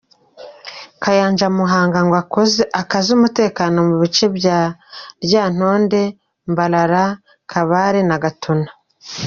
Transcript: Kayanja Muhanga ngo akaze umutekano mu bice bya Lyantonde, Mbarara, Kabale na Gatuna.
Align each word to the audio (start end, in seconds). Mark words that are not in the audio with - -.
Kayanja 1.03 1.47
Muhanga 1.57 1.99
ngo 2.05 2.15
akaze 2.81 3.09
umutekano 3.17 3.77
mu 3.89 3.95
bice 4.01 4.25
bya 4.37 4.59
Lyantonde, 5.27 6.01
Mbarara, 6.51 7.05
Kabale 7.51 8.01
na 8.09 8.17
Gatuna. 8.23 8.69